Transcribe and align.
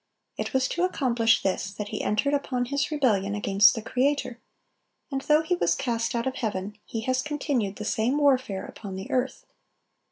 It 0.35 0.51
was 0.51 0.67
to 0.69 0.81
accomplish 0.83 1.43
this 1.43 1.69
that 1.75 1.89
he 1.89 2.01
entered 2.01 2.33
upon 2.33 2.65
his 2.65 2.89
rebellion 2.89 3.35
against 3.35 3.75
the 3.75 3.83
Creator; 3.83 4.39
and 5.11 5.21
though 5.21 5.43
he 5.43 5.53
was 5.53 5.75
cast 5.75 6.15
out 6.15 6.25
of 6.25 6.37
heaven, 6.37 6.75
he 6.85 7.01
has 7.01 7.21
continued 7.21 7.75
the 7.75 7.85
same 7.85 8.17
warfare 8.17 8.65
upon 8.65 8.95
the 8.95 9.11
earth. 9.11 9.45